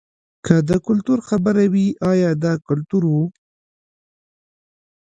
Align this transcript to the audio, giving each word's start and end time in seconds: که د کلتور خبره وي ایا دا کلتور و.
که 0.45 0.55
د 0.69 0.71
کلتور 0.87 1.19
خبره 1.29 1.63
وي 1.73 1.87
ایا 2.11 2.31
دا 2.43 2.53
کلتور 2.67 3.03
و. 3.07 3.13